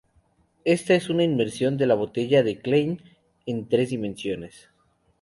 [0.65, 3.03] Esta es una inmersión de la botella de Klein
[3.45, 4.67] en tres dimensiones.